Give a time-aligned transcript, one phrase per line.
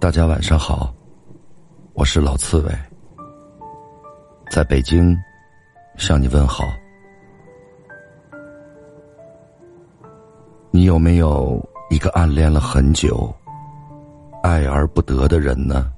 [0.00, 0.94] 大家晚上好，
[1.92, 2.72] 我是老刺猬，
[4.50, 5.14] 在北京
[5.98, 6.64] 向你问好。
[10.70, 13.30] 你有没有一个暗恋了很久、
[14.42, 15.92] 爱而不得的人呢？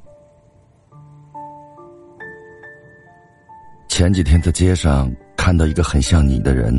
[3.87, 6.75] 前几天在街上看到一个很像你的人，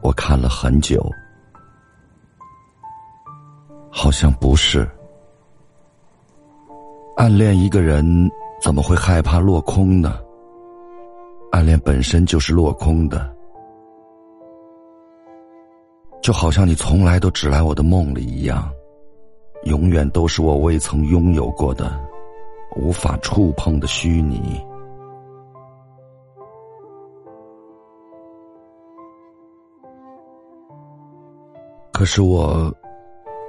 [0.00, 1.06] 我看了很久，
[3.90, 4.88] 好像不是。
[7.18, 8.30] 暗恋一个人
[8.62, 10.20] 怎么会害怕落空呢？
[11.50, 13.28] 暗恋本身就是落空的，
[16.22, 18.70] 就好像你从来都只来我的梦里一样，
[19.64, 21.90] 永远都是我未曾拥有过的、
[22.76, 24.64] 无法触碰的虚拟。
[31.92, 32.72] 可是我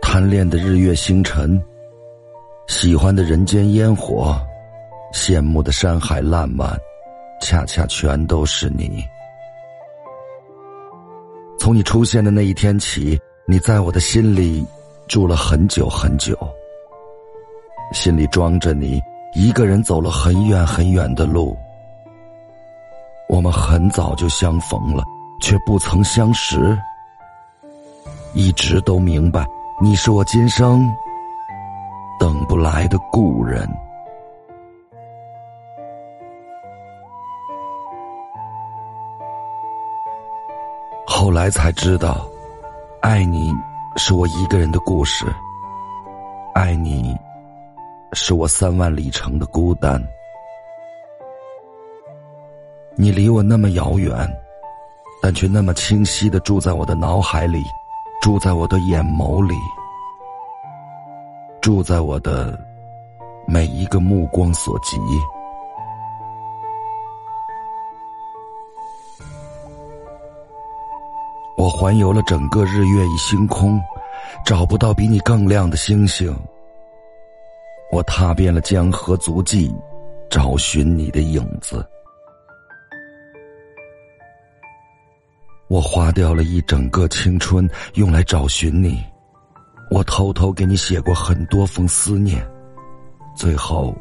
[0.01, 1.63] 贪恋的日月星辰。
[2.69, 4.39] 喜欢的人间烟火，
[5.11, 6.77] 羡慕的山海烂漫，
[7.41, 9.03] 恰恰全都是你。
[11.57, 14.63] 从你出现的那一天起，你在我的心里
[15.07, 16.37] 住了很久很久，
[17.91, 19.01] 心里装着你，
[19.33, 21.57] 一个人走了很远很远的路。
[23.27, 25.03] 我们很早就相逢了，
[25.41, 26.77] 却不曾相识。
[28.35, 29.43] 一直都明白，
[29.81, 30.87] 你是我今生。
[32.19, 33.65] 等不来的故人，
[41.07, 42.27] 后来才知道，
[43.01, 43.53] 爱你
[43.95, 45.25] 是我一个人的故事，
[46.53, 47.17] 爱你
[48.11, 50.01] 是我三万里程的孤单。
[52.95, 54.13] 你离我那么遥远，
[55.21, 57.63] 但却那么清晰的住在我的脑海里，
[58.21, 59.55] 住在我的眼眸里。
[61.61, 62.57] 住在我的
[63.45, 64.97] 每一个目光所及，
[71.57, 73.81] 我环游了整个日月与星空，
[74.45, 76.33] 找不到比你更亮的星星。
[77.91, 79.75] 我踏遍了江河足迹，
[80.29, 81.85] 找寻你的影子。
[85.67, 89.03] 我花掉了一整个青春，用来找寻你。
[89.91, 92.45] 我偷偷给你写过很多封思念，
[93.35, 93.95] 最后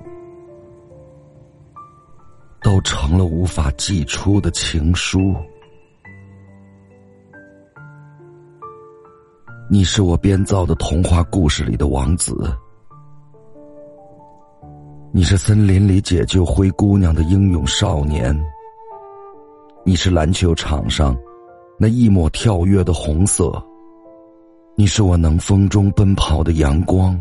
[2.62, 5.34] 都成了无法寄出的情书。
[9.70, 12.34] 你是我编造的童话故事里的王子，
[15.10, 18.38] 你是森林里解救灰姑娘的英勇少年，
[19.84, 21.16] 你是篮球场上
[21.78, 23.62] 那一抹跳跃的红色。
[24.80, 27.20] 你是我能风中奔跑的阳光，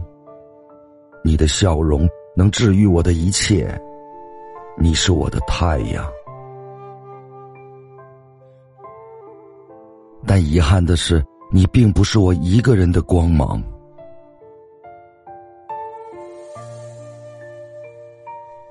[1.23, 3.75] 你的笑容能治愈我的一切，
[4.77, 6.07] 你是我的太阳。
[10.23, 13.59] 但遗憾的是，你并不是我一个人的光芒。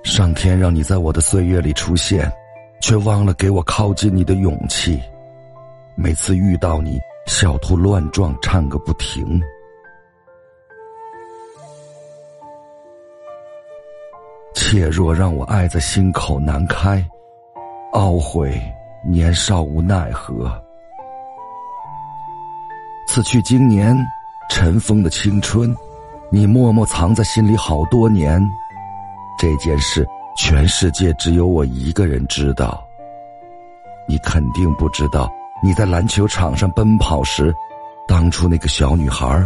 [0.05, 2.33] 上天让你在我的岁月里出现，
[2.81, 4.97] 却忘了给我靠近你的勇气。
[5.97, 7.01] 每次遇到你。
[7.27, 9.41] 小兔乱撞，唱个不停。
[14.55, 17.05] 怯弱让我爱在心口难开，
[17.93, 18.61] 懊悔
[19.05, 20.51] 年少无奈何。
[23.09, 23.97] 此去经年，
[24.49, 25.75] 尘封的青春，
[26.31, 28.41] 你默默藏在心里好多年。
[29.39, 30.07] 这件事，
[30.37, 32.83] 全世界只有我一个人知道。
[34.09, 35.31] 你肯定不知道。
[35.63, 37.53] 你在篮球场上奔跑时，
[38.07, 39.43] 当初那个小女孩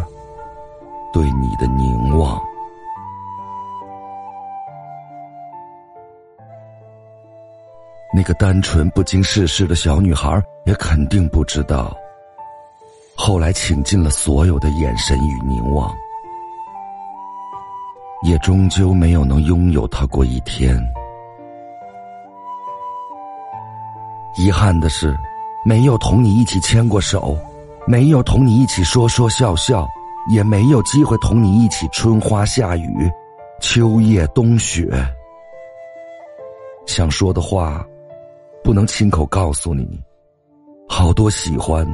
[1.12, 2.42] 对你的凝望，
[8.12, 11.96] 那个单纯不经世事的小女孩也肯定不知道，
[13.14, 15.94] 后来倾尽了所有的眼神与凝望，
[18.24, 20.76] 也终究没有能拥有她过一天。
[24.36, 25.16] 遗憾的是。
[25.64, 27.36] 没有同你一起牵过手，
[27.86, 29.86] 没有同你一起说说笑笑，
[30.32, 33.10] 也没有机会同你一起春花夏雨，
[33.60, 34.90] 秋夜冬雪。
[36.86, 37.86] 想说的话，
[38.64, 40.00] 不能亲口告诉你，
[40.88, 41.86] 好多喜欢，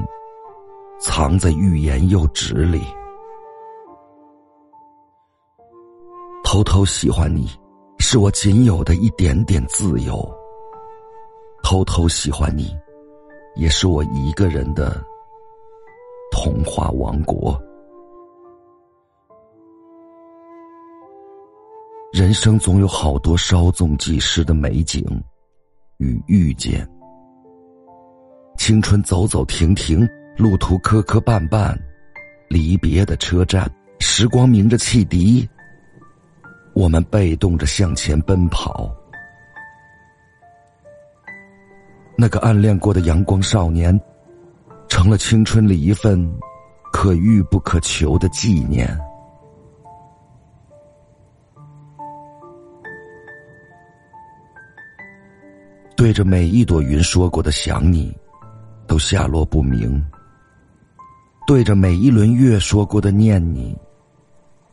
[1.00, 2.82] 藏在欲言又止里。
[6.44, 7.50] 偷偷喜欢你，
[7.98, 10.16] 是我仅有的一点点自由。
[11.64, 12.74] 偷偷喜欢你。
[13.56, 15.02] 也是我一个人的
[16.30, 17.60] 童话王国。
[22.12, 25.04] 人生总有好多稍纵即逝的美景
[25.98, 26.88] 与遇见。
[28.56, 31.76] 青春走走停停，路途磕磕绊绊，
[32.48, 33.70] 离别的车站，
[34.00, 35.46] 时光鸣着汽笛，
[36.74, 38.94] 我们被动着向前奔跑。
[42.16, 43.98] 那个暗恋过的阳光少年，
[44.88, 46.28] 成了青春里一份
[46.92, 48.88] 可遇不可求的纪念。
[55.96, 58.16] 对着每一朵云说过的想你。
[58.88, 60.00] 都下落不明，
[61.44, 63.76] 对着每一轮月说过的念你，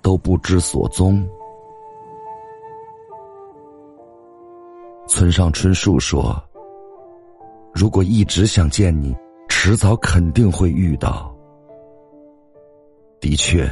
[0.03, 1.27] 都不知所踪。
[5.07, 6.39] 村上春树说
[7.73, 9.15] ：“如果一直想见你，
[9.49, 11.33] 迟早肯定会遇到。”
[13.19, 13.69] 的确，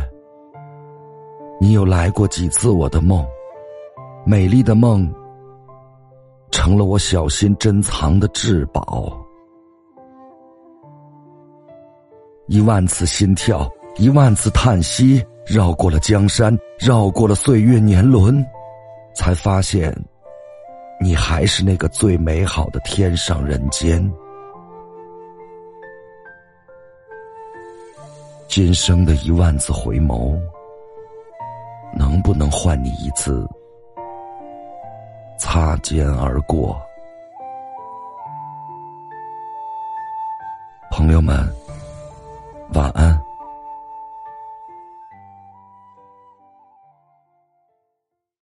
[1.59, 3.25] 你有来过几次我的梦，
[4.25, 5.13] 美丽的梦，
[6.51, 9.17] 成了我小心珍藏的至宝。
[12.47, 18.43] 一万次心跳，一万次叹息，绕过了江山，绕过了岁月年轮，
[19.13, 19.93] 才发现，
[21.03, 23.99] 你还是那个最美好的天上人间。
[28.47, 30.39] 今生的一万次回眸，
[31.97, 33.49] 能不能换你一次
[35.39, 36.79] 擦肩而过？
[40.91, 41.51] 朋友们。
[42.73, 43.19] 晚安。